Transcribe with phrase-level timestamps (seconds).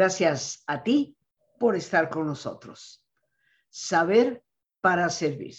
[0.00, 1.14] Gracias a ti
[1.58, 3.06] por estar con nosotros.
[3.68, 4.42] Saber
[4.80, 5.54] para servir.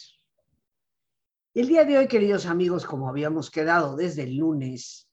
[1.54, 5.08] El día de hoy, queridos amigos, como habíamos quedado desde el lunes,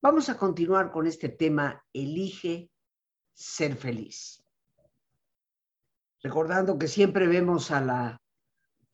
[0.00, 2.68] vamos a continuar con este tema, elige
[3.32, 4.44] ser feliz.
[6.20, 8.20] Recordando que siempre vemos a la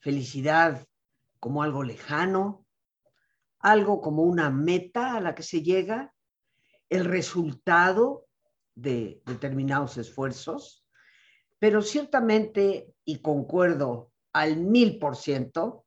[0.00, 0.86] felicidad
[1.40, 2.66] como algo lejano,
[3.60, 6.14] algo como una meta a la que se llega,
[6.90, 8.27] el resultado
[8.80, 10.86] de determinados esfuerzos,
[11.58, 15.84] pero ciertamente, y concuerdo al mil por ciento,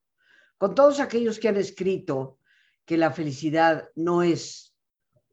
[0.58, 2.38] con todos aquellos que han escrito
[2.85, 4.76] que la felicidad no es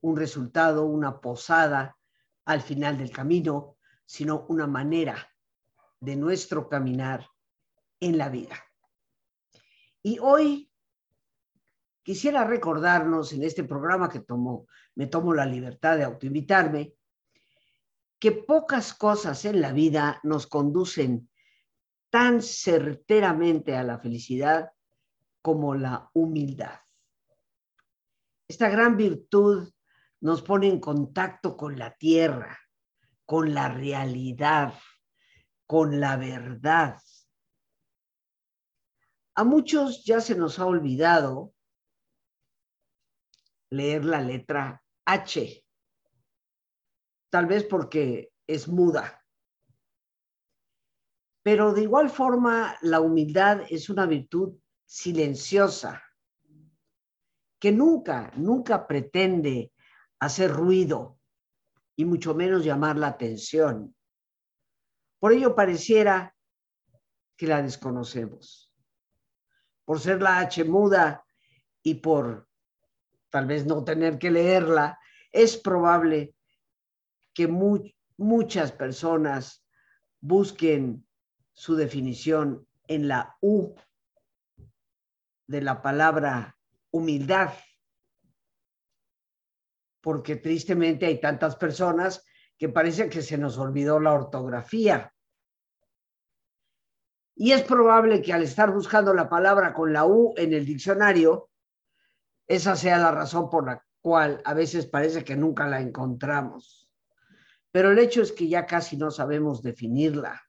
[0.00, 1.96] un resultado, una posada
[2.44, 5.28] al final del camino, sino una manera
[5.98, 7.26] de nuestro caminar
[7.98, 8.56] en la vida.
[10.00, 10.70] Y hoy
[12.04, 16.94] quisiera recordarnos en este programa que tomo, me tomo la libertad de autoinvitarme,
[18.18, 21.30] que pocas cosas en la vida nos conducen
[22.10, 24.72] tan certeramente a la felicidad
[25.42, 26.80] como la humildad.
[28.48, 29.72] Esta gran virtud
[30.20, 32.58] nos pone en contacto con la tierra,
[33.24, 34.74] con la realidad,
[35.66, 37.00] con la verdad.
[39.34, 41.54] A muchos ya se nos ha olvidado
[43.70, 45.64] leer la letra H
[47.30, 49.24] tal vez porque es muda.
[51.42, 56.02] Pero de igual forma, la humildad es una virtud silenciosa,
[57.58, 59.72] que nunca, nunca pretende
[60.20, 61.18] hacer ruido
[61.96, 63.94] y mucho menos llamar la atención.
[65.18, 66.34] Por ello pareciera
[67.36, 68.72] que la desconocemos.
[69.84, 71.24] Por ser la H muda
[71.82, 72.48] y por
[73.30, 74.98] tal vez no tener que leerla,
[75.32, 76.34] es probable
[77.38, 77.46] que
[78.16, 79.64] muchas personas
[80.18, 81.06] busquen
[81.52, 83.76] su definición en la U
[85.46, 86.58] de la palabra
[86.90, 87.52] humildad,
[90.00, 92.24] porque tristemente hay tantas personas
[92.58, 95.14] que parece que se nos olvidó la ortografía.
[97.36, 101.50] Y es probable que al estar buscando la palabra con la U en el diccionario,
[102.48, 106.87] esa sea la razón por la cual a veces parece que nunca la encontramos
[107.70, 110.42] pero el hecho es que ya casi no sabemos definirla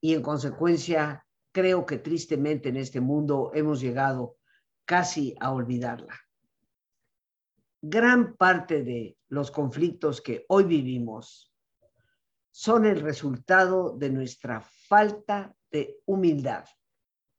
[0.00, 4.36] y en consecuencia creo que tristemente en este mundo hemos llegado
[4.84, 6.14] casi a olvidarla.
[7.80, 11.52] Gran parte de los conflictos que hoy vivimos
[12.50, 16.64] son el resultado de nuestra falta de humildad,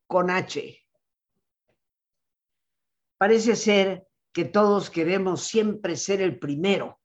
[0.07, 0.79] con H.
[3.17, 6.98] Parece ser que todos queremos siempre ser el primero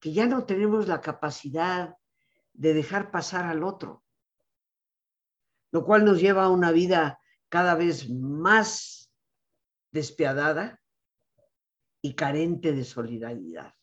[0.00, 1.96] que ya no tenemos la capacidad
[2.52, 4.04] de dejar pasar al otro,
[5.72, 9.10] lo cual nos lleva a una vida cada vez más
[9.90, 10.80] despiadada
[12.02, 13.74] y carente de solidaridad.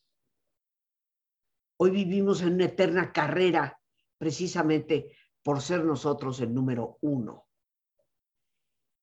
[1.78, 3.80] Hoy vivimos en una eterna carrera
[4.18, 7.48] precisamente por ser nosotros el número uno.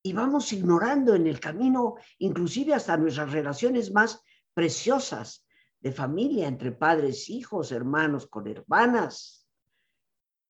[0.02, 4.22] Y vamos ignorando en el camino inclusive hasta nuestras relaciones más
[4.54, 5.46] preciosas,
[5.80, 9.48] de familia, entre padres, hijos, hermanos con hermanas,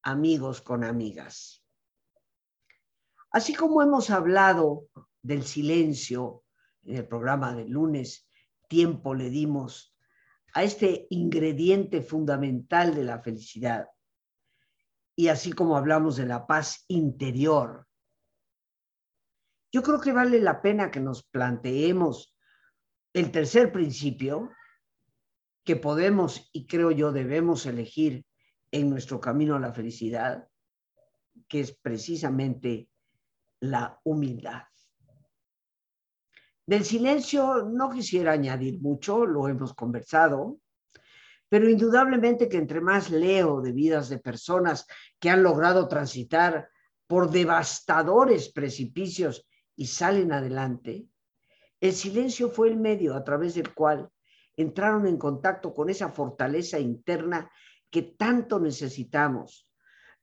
[0.02, 1.64] amigos con amigas.
[3.30, 4.88] Así como hemos hablado
[5.22, 6.44] del silencio
[6.82, 8.28] en el programa del lunes,
[8.68, 9.96] tiempo le dimos
[10.52, 13.88] a este ingrediente fundamental de la felicidad.
[15.14, 17.86] Y así como hablamos de la paz interior,
[19.72, 22.36] yo creo que vale la pena que nos planteemos
[23.12, 24.50] el tercer principio,
[25.64, 28.24] que podemos y creo yo debemos elegir
[28.70, 30.48] en nuestro camino a la felicidad,
[31.48, 32.88] que es precisamente
[33.60, 34.62] la humildad.
[36.66, 40.60] Del silencio no quisiera añadir mucho, lo hemos conversado,
[41.48, 44.86] pero indudablemente que entre más leo de vidas de personas
[45.18, 46.70] que han logrado transitar
[47.08, 51.06] por devastadores precipicios y salen adelante,
[51.80, 54.08] el silencio fue el medio a través del cual
[54.62, 57.50] entraron en contacto con esa fortaleza interna
[57.90, 59.68] que tanto necesitamos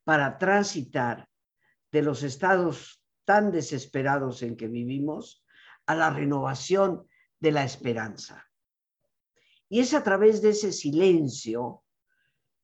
[0.04, 1.28] para transitar
[1.92, 5.44] de los estados tan desesperados en que vivimos
[5.86, 7.06] a la renovación
[7.40, 8.46] de la esperanza.
[9.68, 11.82] Y es a través de ese silencio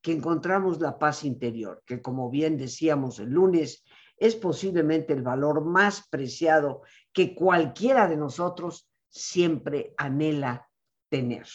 [0.01, 3.85] que encontramos la paz interior, que como bien decíamos el lunes,
[4.17, 6.83] es posiblemente el valor más preciado
[7.13, 10.69] que cualquiera de nosotros siempre anhela
[11.15, 11.47] tener.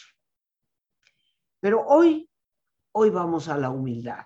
[1.60, 2.30] Pero hoy
[2.92, 4.24] hoy vamos a la humildad.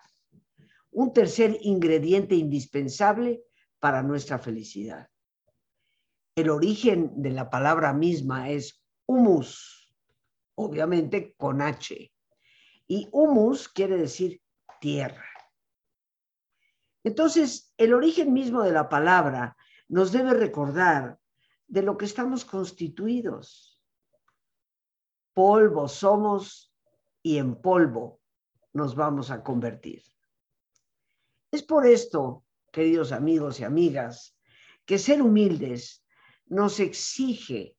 [0.93, 3.43] Un tercer ingrediente indispensable
[3.81, 5.09] para nuestra felicidad.
[6.37, 9.93] El origen de la palabra misma es humus,
[10.55, 12.13] obviamente con H.
[12.87, 14.41] Y humus quiere decir
[14.81, 15.29] tierra.
[17.03, 19.57] Entonces, el origen mismo de la palabra
[19.89, 21.19] nos debe recordar
[21.67, 23.74] de lo que estamos constituidos.
[25.35, 26.73] Polvo somos
[27.23, 28.21] y en polvo
[28.73, 30.03] nos vamos a convertir.
[31.51, 34.37] Es por esto, queridos amigos y amigas,
[34.87, 36.05] que ser humildes
[36.47, 37.77] nos exige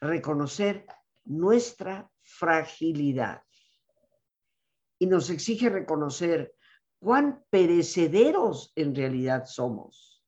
[0.00, 0.86] reconocer
[1.24, 3.42] nuestra fragilidad
[4.98, 6.54] y nos exige reconocer
[6.98, 10.24] cuán perecederos en realidad somos.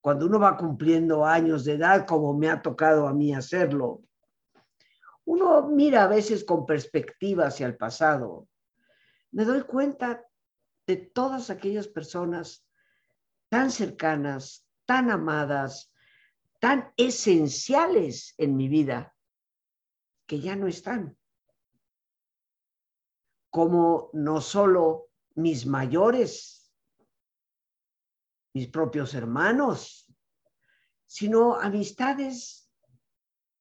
[0.00, 4.02] Cuando uno va cumpliendo años de edad, como me ha tocado a mí hacerlo,
[5.30, 8.48] uno mira a veces con perspectiva hacia el pasado.
[9.30, 10.26] Me doy cuenta
[10.88, 12.66] de todas aquellas personas
[13.48, 15.92] tan cercanas, tan amadas,
[16.58, 19.14] tan esenciales en mi vida,
[20.26, 21.16] que ya no están
[23.50, 26.72] como no solo mis mayores,
[28.52, 30.12] mis propios hermanos,
[31.06, 32.68] sino amistades,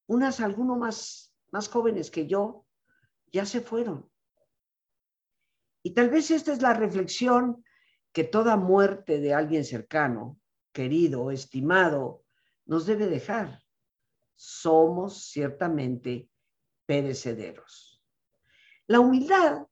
[0.07, 2.65] unas algunos más, más jóvenes que yo,
[3.31, 4.09] ya se fueron.
[5.83, 7.63] Y tal vez esta es la reflexión
[8.11, 10.39] que toda muerte de alguien cercano,
[10.71, 12.23] querido, estimado,
[12.65, 13.63] nos debe dejar.
[14.35, 16.29] Somos ciertamente
[16.85, 18.01] perecederos.
[18.87, 19.67] La humildad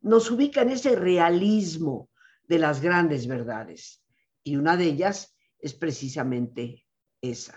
[0.00, 2.10] nos ubica en ese realismo
[2.44, 4.04] de las grandes verdades.
[4.44, 6.86] Y una de ellas es precisamente
[7.20, 7.54] esa.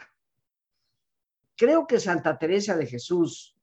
[1.56, 3.56] Creo que Santa Teresa de Jesús,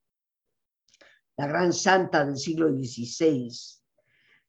[1.37, 3.51] la gran santa del siglo XVI,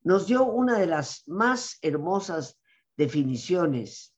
[0.04, 2.60] nos dio una de las más hermosas
[2.96, 4.16] definiciones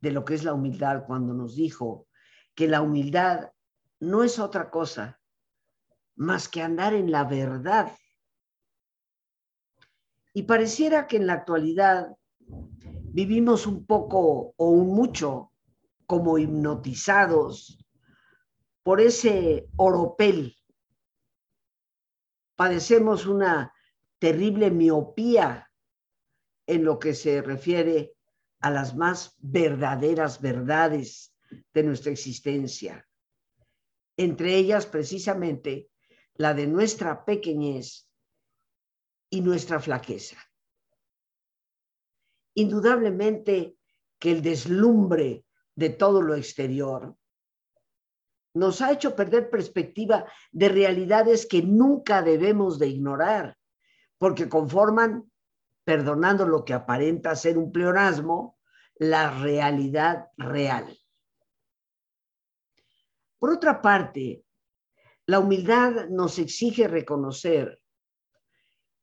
[0.00, 2.06] de lo que es la humildad cuando nos dijo
[2.54, 3.50] que la humildad
[4.00, 5.20] no es otra cosa
[6.16, 7.92] más que andar en la verdad.
[10.32, 15.52] Y pareciera que en la actualidad vivimos un poco o un mucho
[16.06, 17.83] como hipnotizados
[18.84, 20.56] por ese oropel.
[22.54, 23.72] Padecemos una
[24.20, 25.72] terrible miopía
[26.66, 28.14] en lo que se refiere
[28.60, 31.34] a las más verdaderas verdades
[31.72, 33.08] de nuestra existencia.
[34.16, 35.90] Entre ellas, precisamente,
[36.34, 38.08] la de nuestra pequeñez
[39.30, 40.36] y nuestra flaqueza.
[42.54, 43.78] Indudablemente
[44.18, 47.16] que el deslumbre de todo lo exterior
[48.54, 53.58] nos ha hecho perder perspectiva de realidades que nunca debemos de ignorar,
[54.16, 55.30] porque conforman,
[55.82, 58.58] perdonando lo que aparenta ser un pleonasmo,
[58.94, 60.96] la realidad real.
[63.38, 64.44] Por otra parte,
[65.26, 67.82] la humildad nos exige reconocer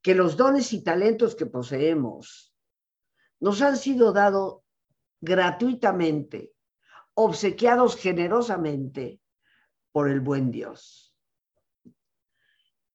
[0.01, 2.55] que los dones y talentos que poseemos
[3.39, 4.61] nos han sido dados
[5.19, 6.53] gratuitamente,
[7.13, 9.19] obsequiados generosamente
[9.91, 11.15] por el buen Dios.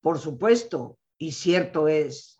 [0.00, 2.38] Por supuesto, y cierto es,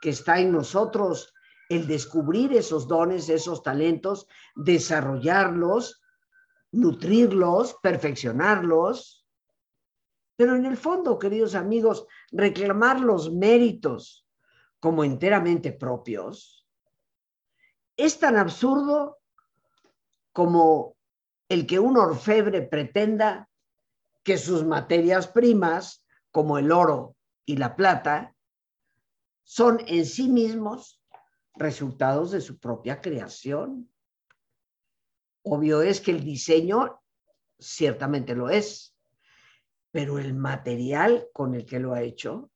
[0.00, 1.34] que está en nosotros
[1.68, 6.02] el descubrir esos dones, esos talentos, desarrollarlos,
[6.72, 9.26] nutrirlos, perfeccionarlos,
[10.36, 14.26] pero en el fondo, queridos amigos, reclamar los méritos
[14.80, 16.60] como enteramente propios
[18.04, 19.18] es tan absurdo
[20.32, 20.96] como
[21.50, 23.49] el que un orfebre pretenda
[24.22, 28.34] que sus materias primas, como el oro y la plata,
[29.44, 31.02] son en sí mismos
[31.54, 33.90] resultados de su propia creación.
[35.42, 37.02] Obvio es que el diseño
[37.58, 38.96] ciertamente lo es,
[39.90, 42.50] pero el material con el que lo ha hecho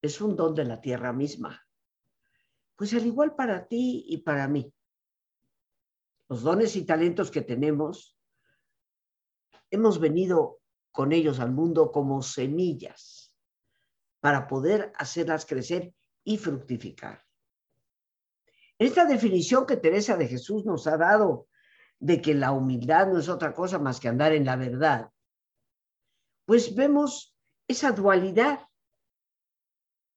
[0.00, 1.64] es un don de la tierra misma.
[2.76, 4.74] Pues al igual para ti y para mí.
[6.28, 8.18] Los dones y talentos que tenemos,
[9.72, 10.60] hemos venido
[10.92, 13.34] con ellos al mundo como semillas
[14.20, 17.24] para poder hacerlas crecer y fructificar.
[18.78, 21.48] Esta definición que Teresa de Jesús nos ha dado
[21.98, 25.10] de que la humildad no es otra cosa más que andar en la verdad,
[26.44, 27.34] pues vemos
[27.66, 28.60] esa dualidad.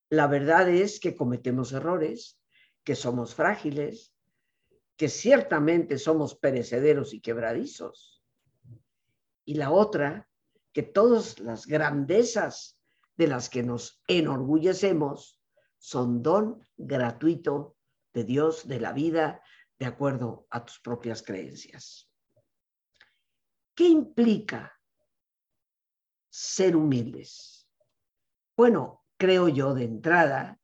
[0.09, 2.39] La verdad es que cometemos errores,
[2.83, 4.13] que somos frágiles,
[4.97, 8.14] que ciertamente somos perecederos y quebradizos.
[9.45, 10.27] Y la otra,
[10.73, 12.79] que todas las grandezas
[13.15, 15.41] de las que nos enorgullecemos
[15.77, 17.77] son don gratuito
[18.13, 19.41] de Dios, de la vida,
[19.77, 22.09] de acuerdo a tus propias creencias.
[23.75, 24.73] ¿Qué implica
[26.29, 27.69] ser humildes?
[28.55, 30.59] Bueno, creo yo de entrada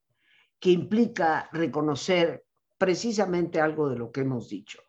[0.59, 2.45] que implica reconocer
[2.77, 4.81] precisamente algo de lo que hemos dicho.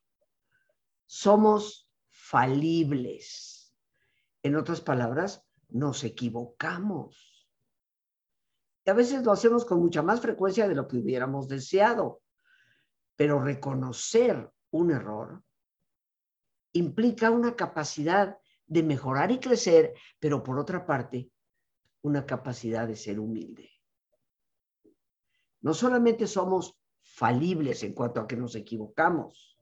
[1.07, 3.52] Somos falibles.
[4.43, 7.49] En otras palabras, nos equivocamos.
[8.85, 12.23] Y a veces lo hacemos con mucha más frecuencia de lo que hubiéramos deseado.
[13.17, 15.43] Pero reconocer un error
[16.73, 21.31] implica una capacidad de mejorar y crecer, pero por otra parte,
[22.03, 23.71] una capacidad de ser humilde.
[25.61, 29.59] No solamente somos falibles en cuanto a que nos equivocamos,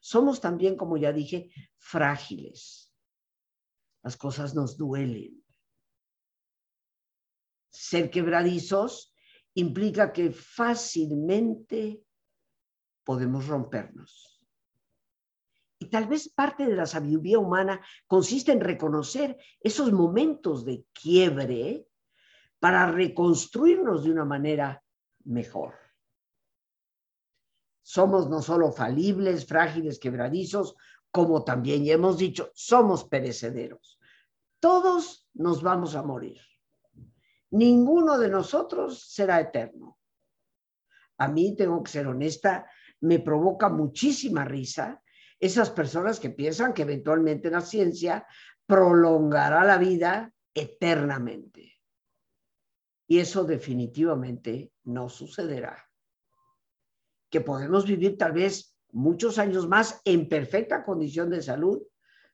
[0.00, 2.91] somos también, como ya dije, frágiles.
[4.02, 5.42] Las cosas nos duelen.
[7.70, 9.14] Ser quebradizos
[9.54, 12.02] implica que fácilmente
[13.04, 14.40] podemos rompernos.
[15.78, 21.86] Y tal vez parte de la sabiduría humana consiste en reconocer esos momentos de quiebre
[22.60, 24.82] para reconstruirnos de una manera
[25.24, 25.74] mejor.
[27.82, 30.76] Somos no solo falibles, frágiles, quebradizos,
[31.12, 34.00] como también ya hemos dicho, somos perecederos.
[34.58, 36.40] Todos nos vamos a morir.
[37.50, 39.98] Ninguno de nosotros será eterno.
[41.18, 42.66] A mí, tengo que ser honesta,
[43.00, 45.02] me provoca muchísima risa
[45.38, 48.26] esas personas que piensan que eventualmente la ciencia
[48.64, 51.80] prolongará la vida eternamente.
[53.06, 55.84] Y eso definitivamente no sucederá.
[57.28, 61.82] Que podemos vivir tal vez muchos años más en perfecta condición de salud,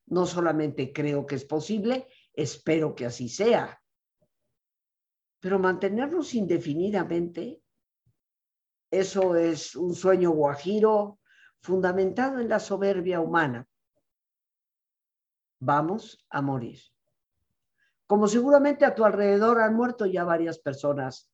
[0.07, 3.81] no solamente creo que es posible, espero que así sea.
[5.41, 7.63] Pero mantenernos indefinidamente,
[8.91, 11.21] eso es un sueño guajiro
[11.61, 13.69] fundamentado en la soberbia humana.
[15.61, 16.81] Vamos a morir.
[18.07, 21.31] Como seguramente a tu alrededor han muerto ya varias personas,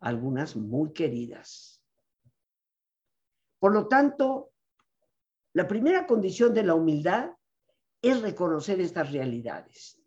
[0.00, 1.82] algunas muy queridas.
[3.58, 4.52] Por lo tanto,
[5.56, 7.30] la primera condición de la humildad
[8.02, 9.98] es reconocer estas realidades.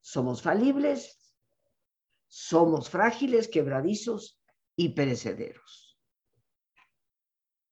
[0.00, 1.32] Somos falibles,
[2.26, 4.42] somos frágiles, quebradizos
[4.74, 5.96] y perecederos.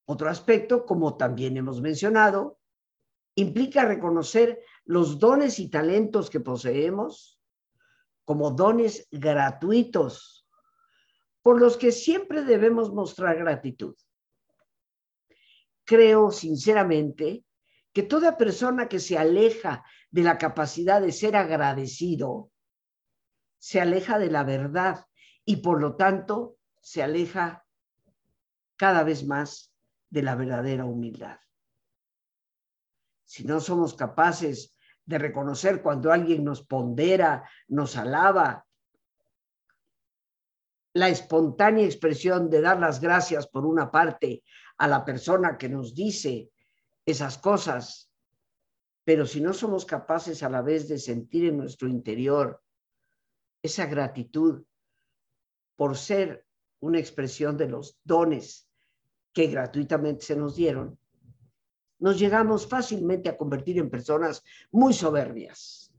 [0.05, 2.61] Otro aspecto, como también hemos mencionado,
[3.35, 7.41] implica reconocer los dones y talentos que poseemos
[8.25, 10.47] como dones gratuitos
[11.43, 13.97] por los que siempre debemos mostrar gratitud.
[15.89, 17.47] Creo sinceramente
[17.95, 22.51] que toda persona que se aleja de la capacidad de ser agradecido,
[23.57, 25.07] se aleja de la verdad
[25.47, 27.65] y por lo tanto se aleja
[28.77, 29.73] cada vez más
[30.11, 31.39] de la verdadera humildad.
[33.25, 34.77] Si no somos capaces
[35.07, 38.67] de reconocer cuando alguien nos pondera, nos alaba,
[40.93, 44.43] la espontánea expresión de dar las gracias por una parte
[44.79, 46.51] a la persona que nos dice
[47.05, 48.11] esas cosas,
[49.05, 52.63] pero si no somos capaces a la vez de sentir en nuestro interior
[53.63, 54.65] esa gratitud
[55.77, 56.47] por ser
[56.81, 58.69] una expresión de los dones
[59.33, 60.99] que gratuitamente se nos dieron,
[61.99, 65.93] nos llegamos fácilmente a convertir en personas muy soberbias.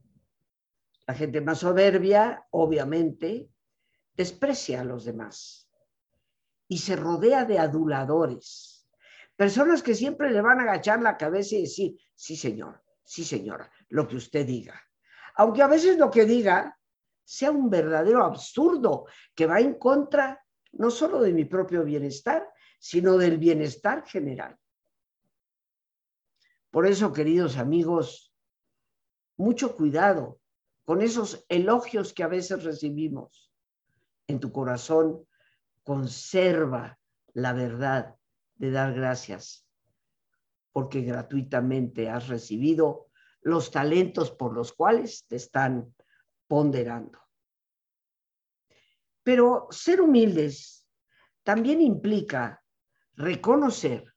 [1.06, 3.50] La gente más soberbia, obviamente,
[4.14, 5.69] desprecia a los demás
[6.70, 8.88] y se rodea de aduladores,
[9.34, 13.68] personas que siempre le van a agachar la cabeza y decir, sí señor, sí señora,
[13.88, 14.80] lo que usted diga.
[15.34, 16.78] Aunque a veces lo que diga
[17.24, 22.48] sea un verdadero absurdo que va en contra no solo de mi propio bienestar,
[22.78, 24.56] sino del bienestar general.
[26.70, 28.32] Por eso, queridos amigos,
[29.36, 30.40] mucho cuidado
[30.84, 33.52] con esos elogios que a veces recibimos.
[34.28, 35.26] En tu corazón,
[35.82, 36.98] conserva
[37.32, 38.16] la verdad
[38.56, 39.66] de dar gracias,
[40.72, 43.08] porque gratuitamente has recibido
[43.42, 45.94] los talentos por los cuales te están
[46.46, 47.18] ponderando.
[49.22, 50.86] Pero ser humildes
[51.42, 52.62] también implica
[53.14, 54.12] reconocer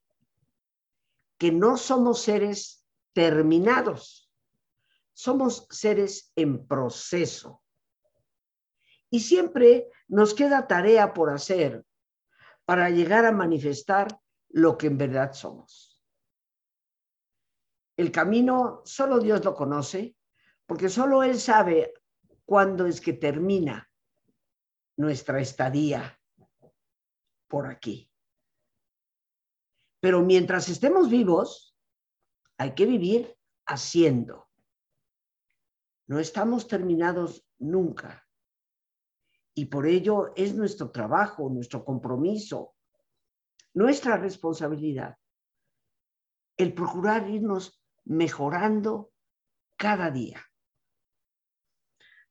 [1.37, 4.31] que no somos seres terminados,
[5.13, 7.62] somos seres en proceso.
[9.13, 11.85] Y siempre nos queda tarea por hacer
[12.65, 14.07] para llegar a manifestar
[14.49, 16.01] lo que en verdad somos.
[17.95, 20.15] El camino solo Dios lo conoce,
[20.65, 21.93] porque solo Él sabe
[22.43, 23.87] cuándo es que termina
[24.97, 26.19] nuestra estadía
[27.47, 28.09] por aquí.
[29.99, 31.77] Pero mientras estemos vivos,
[32.57, 34.49] hay que vivir haciendo.
[36.07, 38.22] No estamos terminados nunca.
[39.55, 42.75] Y por ello es nuestro trabajo, nuestro compromiso,
[43.73, 45.17] nuestra responsabilidad
[46.57, 49.11] el procurar irnos mejorando
[49.75, 50.41] cada día.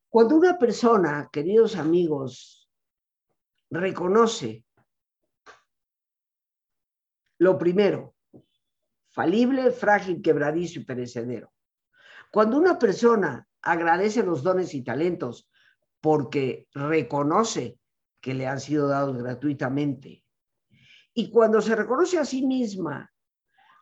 [0.08, 2.70] Cuando una persona, queridos amigos,
[3.70, 4.64] reconoce
[7.38, 8.14] lo primero,
[9.10, 11.52] falible, frágil, quebradizo y perecedero.
[12.30, 15.50] Cuando una persona agradece los dones y talentos
[16.02, 17.78] porque reconoce
[18.20, 20.22] que le han sido dados gratuitamente,
[21.14, 23.10] y cuando se reconoce a sí misma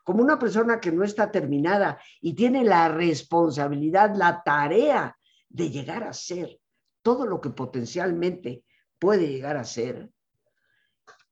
[0.04, 5.16] como una persona que no está terminada y tiene la responsabilidad, la tarea
[5.48, 6.58] de llegar a ser
[7.02, 8.64] todo lo que potencialmente
[8.98, 10.10] puede llegar a ser,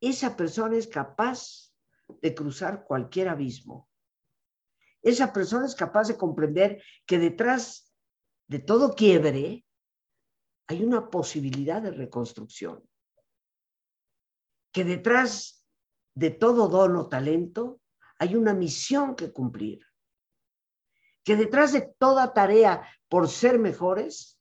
[0.00, 1.72] esa persona es capaz
[2.22, 3.88] de cruzar cualquier abismo.
[5.02, 7.92] Esa persona es capaz de comprender que detrás
[8.46, 9.64] de todo quiebre
[10.68, 12.86] hay una posibilidad de reconstrucción.
[14.70, 15.66] Que detrás
[16.14, 17.80] de todo don o talento
[18.18, 19.80] hay una misión que cumplir.
[21.24, 24.38] Que detrás de toda tarea por ser mejores,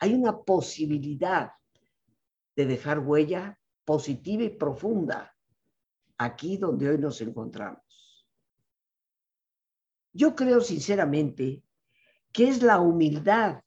[0.00, 1.52] hay una posibilidad
[2.54, 5.34] de dejar huella positiva y profunda
[6.18, 7.82] aquí donde hoy nos encontramos.
[10.12, 11.62] Yo creo sinceramente
[12.32, 13.63] que es la humildad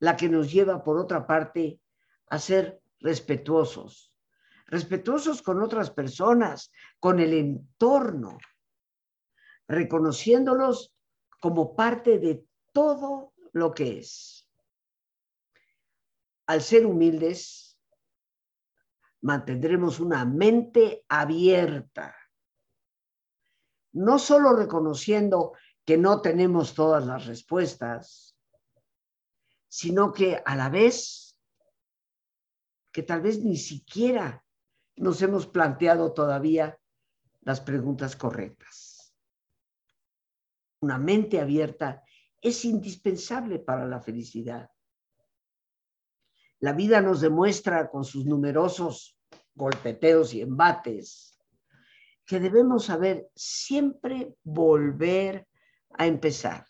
[0.00, 1.80] la que nos lleva, por otra parte,
[2.28, 4.18] a ser respetuosos,
[4.66, 8.38] respetuosos con otras personas, con el entorno,
[9.68, 10.94] reconociéndolos
[11.40, 14.48] como parte de todo lo que es.
[16.46, 17.78] Al ser humildes,
[19.20, 22.16] mantendremos una mente abierta,
[23.92, 25.52] no solo reconociendo
[25.84, 28.29] que no tenemos todas las respuestas,
[29.80, 31.36] sino que a la vez
[32.92, 34.44] que tal vez ni siquiera
[34.96, 36.78] nos hemos planteado todavía
[37.42, 38.90] las preguntas correctas
[40.80, 42.02] una mente abierta
[42.40, 44.70] es indispensable para la felicidad.
[46.58, 49.18] La vida nos demuestra con sus numerosos
[49.54, 51.38] golpeteos y embates
[52.24, 55.46] que debemos saber siempre volver
[55.98, 56.66] a empezar.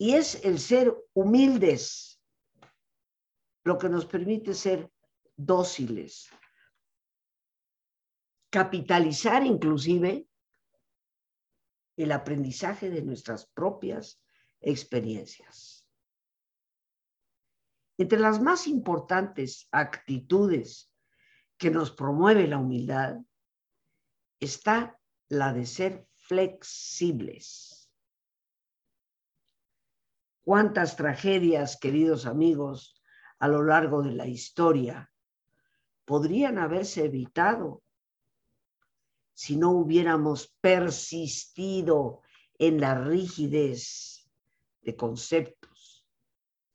[0.00, 2.18] Y es el ser humildes
[3.64, 4.90] lo que nos permite ser
[5.36, 6.30] dóciles,
[8.48, 10.26] capitalizar inclusive
[11.98, 14.22] el aprendizaje de nuestras propias
[14.62, 15.86] experiencias.
[17.98, 20.90] Entre las más importantes actitudes
[21.58, 23.18] que nos promueve la humildad
[24.40, 27.79] está la de ser flexibles.
[30.50, 33.00] ¿Cuántas tragedias, queridos amigos,
[33.38, 35.08] a lo largo de la historia
[36.04, 37.84] podrían haberse evitado
[39.32, 42.22] si no hubiéramos persistido
[42.58, 44.28] en la rigidez
[44.80, 46.04] de conceptos,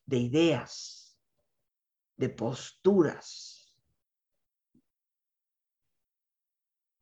[0.05, 1.19] de ideas,
[2.15, 3.75] de posturas.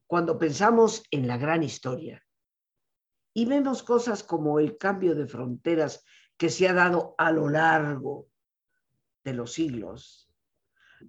[0.07, 2.25] Cuando pensamos en la gran historia
[3.31, 6.03] y vemos cosas como el cambio de fronteras
[6.43, 8.27] que se ha dado a lo largo
[9.23, 10.29] de los siglos,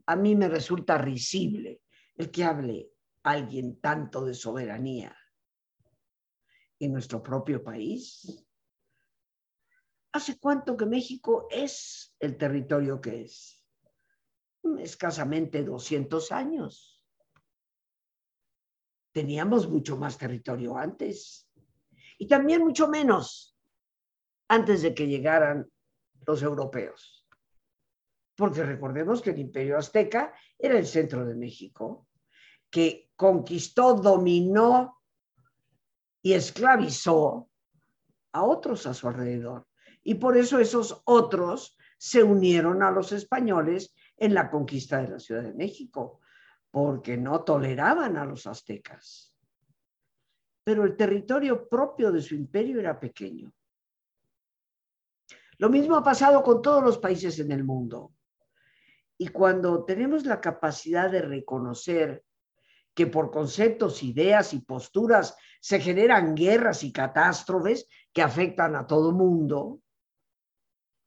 [0.06, 1.82] a mí me resulta risible
[2.14, 2.92] el que hable
[3.24, 5.18] alguien tanto de soberanía
[6.78, 8.46] en nuestro propio país?
[10.12, 13.60] ¿Hace cuánto que México es el territorio que es?
[14.78, 17.04] Escasamente 200 años.
[19.10, 21.50] Teníamos mucho más territorio antes
[22.18, 23.53] y también mucho menos
[24.48, 25.70] antes de que llegaran
[26.26, 27.26] los europeos.
[28.36, 32.08] Porque recordemos que el imperio azteca era el centro de México
[32.70, 35.00] que conquistó, dominó
[36.20, 37.48] y esclavizó
[38.32, 39.66] a otros a su alrededor.
[40.02, 45.18] Y por eso esos otros se unieron a los españoles en la conquista de la
[45.18, 46.20] Ciudad de México,
[46.70, 49.34] porque no toleraban a los aztecas.
[50.64, 53.52] Pero el territorio propio de su imperio era pequeño.
[55.58, 58.14] Lo mismo ha pasado con todos los países en el mundo.
[59.16, 62.24] Y cuando tenemos la capacidad de reconocer
[62.94, 69.12] que por conceptos, ideas y posturas se generan guerras y catástrofes que afectan a todo
[69.12, 69.80] mundo,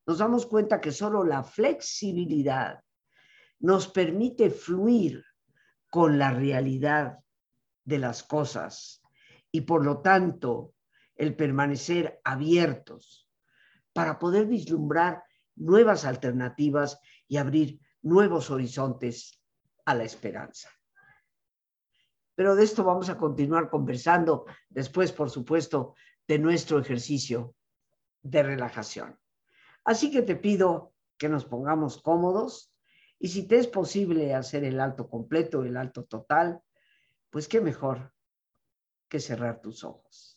[0.06, 2.82] nos damos cuenta que solo la flexibilidad
[3.60, 5.24] nos permite fluir
[5.90, 7.20] con la realidad
[7.84, 9.02] de las cosas
[9.52, 10.74] y por lo tanto
[11.16, 13.27] el permanecer abiertos
[13.98, 15.24] para poder vislumbrar
[15.56, 19.42] nuevas alternativas y abrir nuevos horizontes
[19.86, 20.70] a la esperanza.
[22.36, 25.96] Pero de esto vamos a continuar conversando después, por supuesto,
[26.28, 27.56] de nuestro ejercicio
[28.22, 29.20] de relajación.
[29.84, 32.72] Así que te pido que nos pongamos cómodos
[33.18, 36.62] y si te es posible hacer el alto completo, el alto total,
[37.32, 38.14] pues qué mejor
[39.10, 40.37] que cerrar tus ojos.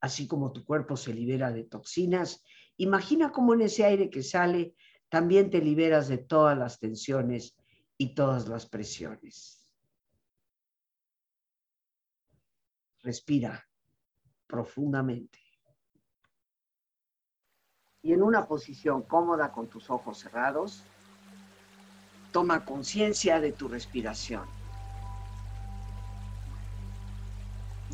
[0.00, 2.44] así como tu cuerpo se libera de toxinas,
[2.76, 4.74] imagina cómo en ese aire que sale
[5.08, 7.56] también te liberas de todas las tensiones
[7.96, 9.64] y todas las presiones.
[13.02, 13.64] Respira
[14.46, 15.38] profundamente.
[18.02, 20.82] Y en una posición cómoda con tus ojos cerrados,
[22.32, 24.55] toma conciencia de tu respiración.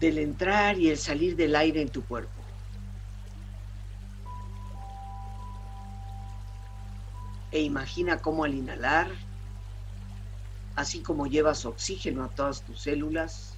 [0.03, 2.43] Del entrar y el salir del aire en tu cuerpo.
[7.53, 9.09] E imagina cómo al inhalar,
[10.75, 13.55] así como llevas oxígeno a todas tus células,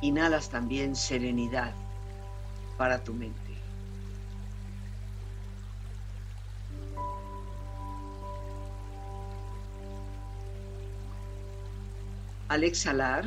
[0.00, 1.72] inhalas también serenidad
[2.76, 3.38] para tu mente.
[12.48, 13.26] Al exhalar,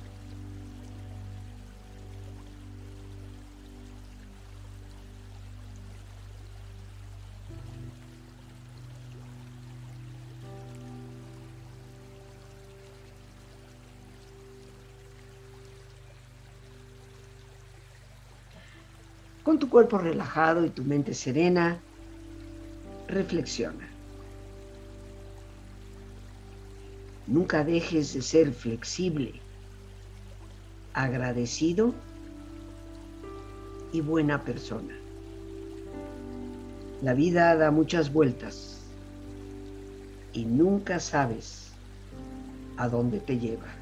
[19.61, 21.79] Tu cuerpo relajado y tu mente serena,
[23.07, 23.87] reflexiona.
[27.27, 29.39] Nunca dejes de ser flexible,
[30.95, 31.93] agradecido
[33.93, 34.95] y buena persona.
[37.03, 38.81] La vida da muchas vueltas
[40.33, 41.71] y nunca sabes
[42.77, 43.80] a dónde te lleva.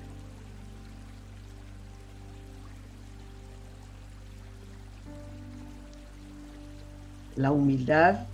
[7.39, 8.27] La humildad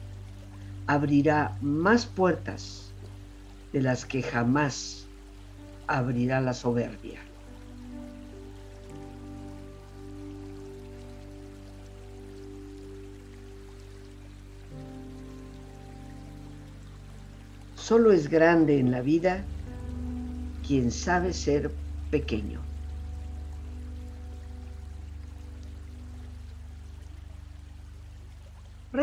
[0.87, 2.91] abrirá más puertas
[3.71, 5.05] de las que jamás
[5.85, 7.19] abrirá la soberbia.
[17.75, 19.43] Solo es grande en la vida
[20.67, 21.69] quien sabe ser
[22.09, 22.59] pequeño.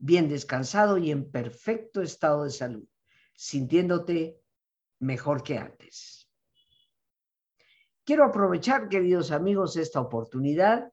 [0.00, 2.88] bien descansado y en perfecto estado de salud,
[3.34, 4.40] sintiéndote
[4.98, 6.28] mejor que antes.
[8.04, 10.90] Quiero aprovechar, queridos amigos, esta oportunidad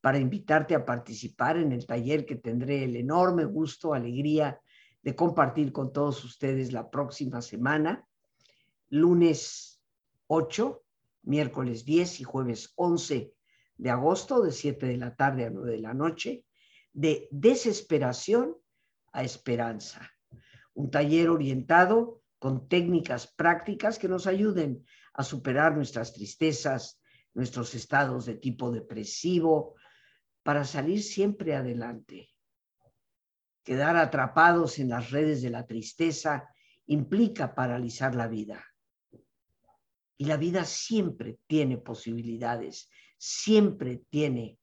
[0.00, 4.60] para invitarte a participar en el taller que tendré el enorme gusto, alegría
[5.00, 8.04] de compartir con todos ustedes la próxima semana,
[8.88, 9.80] lunes
[10.26, 10.82] 8,
[11.22, 13.32] miércoles 10 y jueves 11
[13.76, 16.44] de agosto, de 7 de la tarde a 9 de la noche
[16.98, 18.56] de desesperación
[19.12, 20.10] a esperanza.
[20.74, 24.84] Un taller orientado con técnicas prácticas que nos ayuden
[25.14, 27.00] a superar nuestras tristezas,
[27.34, 29.76] nuestros estados de tipo depresivo,
[30.42, 32.30] para salir siempre adelante.
[33.62, 36.48] Quedar atrapados en las redes de la tristeza
[36.86, 38.64] implica paralizar la vida.
[40.16, 44.58] Y la vida siempre tiene posibilidades, siempre tiene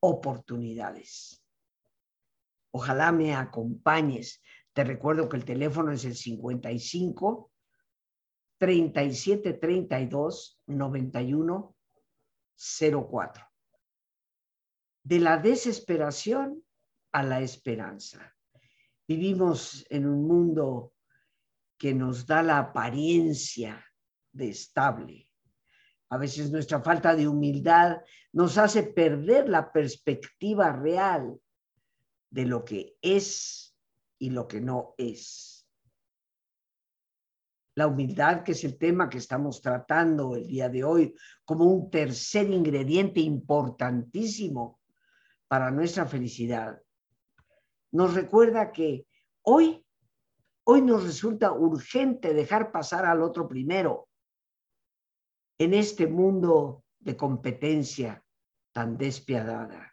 [0.00, 1.41] oportunidades.
[2.72, 4.42] Ojalá me acompañes.
[4.72, 7.50] Te recuerdo que el teléfono es el 55
[8.58, 11.76] 37 32 91
[12.56, 13.44] 04.
[15.04, 16.64] De la desesperación
[17.12, 18.34] a la esperanza.
[19.06, 20.94] Vivimos en un mundo
[21.76, 23.84] que nos da la apariencia
[24.32, 25.28] de estable.
[26.08, 28.00] A veces nuestra falta de humildad
[28.32, 31.38] nos hace perder la perspectiva real
[32.32, 33.76] de lo que es
[34.18, 35.68] y lo que no es.
[37.74, 41.14] La humildad, que es el tema que estamos tratando el día de hoy
[41.44, 44.80] como un tercer ingrediente importantísimo
[45.46, 46.80] para nuestra felicidad,
[47.92, 49.06] nos recuerda que
[49.42, 49.84] hoy,
[50.64, 54.08] hoy nos resulta urgente dejar pasar al otro primero
[55.58, 58.24] en este mundo de competencia
[58.72, 59.92] tan despiadada.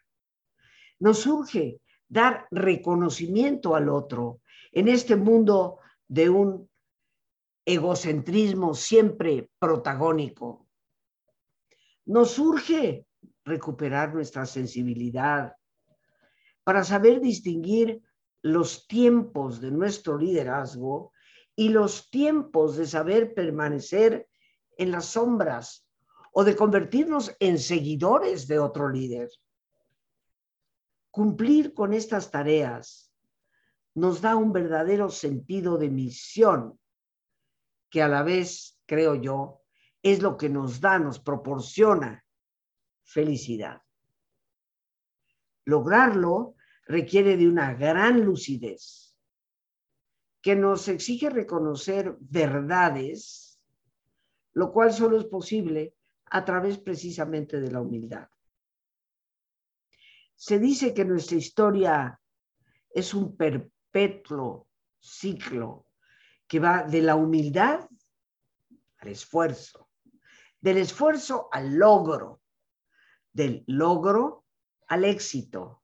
[1.00, 4.42] Nos urge dar reconocimiento al otro
[4.72, 6.70] en este mundo de un
[7.66, 10.68] egocentrismo siempre protagónico.
[12.06, 13.06] Nos urge
[13.46, 15.54] recuperar nuestra sensibilidad
[16.64, 18.02] para saber distinguir
[18.42, 21.12] los tiempos de nuestro liderazgo
[21.56, 24.28] y los tiempos de saber permanecer
[24.78, 25.86] en las sombras
[26.32, 29.30] o de convertirnos en seguidores de otro líder.
[31.12, 33.14] Cumplir con estas tareas
[33.96, 36.80] nos da un verdadero sentido de misión
[37.90, 39.62] que a la vez, creo yo,
[40.04, 42.24] es lo que nos da, nos proporciona
[43.04, 43.82] felicidad.
[45.66, 49.18] Lograrlo requiere de una gran lucidez
[50.42, 53.50] que nos exige reconocer verdades
[54.54, 55.96] lo cual solo es posible
[56.26, 58.28] a través precisamente de la humildad.
[60.40, 62.22] Se dice que nuestra historia
[62.92, 65.88] es un perpetuo ciclo
[66.48, 67.90] que va de la humildad
[69.00, 69.90] al esfuerzo,
[70.62, 72.42] del esfuerzo al logro,
[73.34, 74.46] del logro
[74.88, 75.84] al éxito,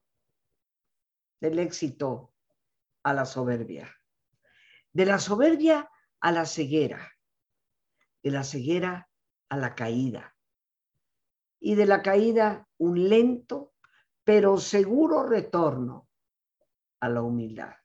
[1.38, 2.32] del éxito
[3.02, 3.94] a la soberbia,
[4.90, 5.90] de la soberbia
[6.20, 7.12] a la ceguera,
[8.22, 9.10] de la ceguera
[9.50, 10.34] a la caída.
[11.60, 13.74] Y de la caída un lento
[14.26, 16.08] pero seguro retorno
[16.98, 17.76] a la humildad.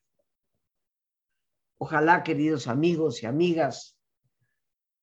[1.77, 3.95] Ojalá, queridos amigos y amigas,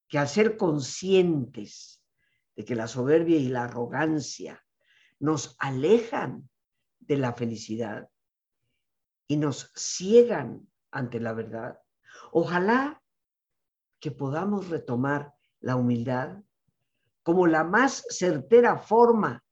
[0.09, 2.03] que al ser conscientes
[2.57, 4.67] de que la soberbia y la arrogancia
[5.21, 6.51] nos alejan
[6.99, 8.11] de la felicidad
[9.29, 11.79] y nos ciegan ante la verdad,
[12.33, 13.01] ojalá
[14.01, 16.43] que podamos retomar la humildad
[17.23, 19.45] como la más certera forma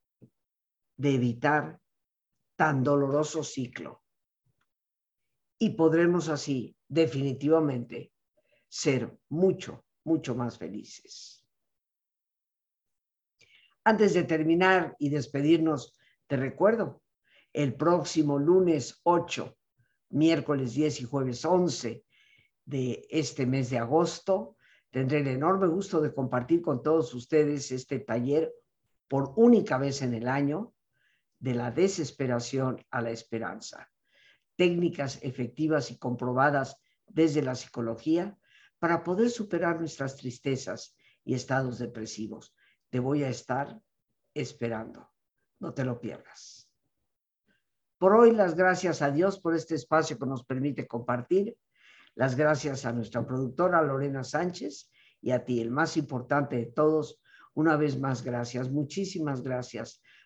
[0.96, 1.80] de evitar
[2.56, 4.02] tan doloroso ciclo.
[5.58, 8.12] Y podremos así definitivamente
[8.68, 11.44] ser mucho, mucho más felices.
[13.84, 17.02] Antes de terminar y despedirnos, te recuerdo,
[17.52, 19.56] el próximo lunes 8,
[20.10, 22.04] miércoles 10 y jueves 11
[22.64, 24.56] de este mes de agosto.
[24.90, 28.52] Tendré el enorme gusto de compartir con todos ustedes este taller
[29.08, 30.74] por única vez en el año
[31.38, 33.90] de la desesperación a la esperanza.
[34.56, 38.38] Técnicas efectivas y comprobadas desde la psicología
[38.78, 42.54] para poder superar nuestras tristezas y estados depresivos.
[42.90, 43.80] Te voy a estar
[44.34, 45.10] esperando.
[45.58, 46.70] No te lo pierdas.
[47.98, 51.56] Por hoy, las gracias a Dios por este espacio que nos permite compartir
[52.14, 54.90] las gracias a nuestra productora Lorena Sánchez
[55.20, 57.20] y a ti, el más importante de todos.
[57.54, 58.70] Una vez más, gracias.
[58.70, 60.02] Muchísimas gracias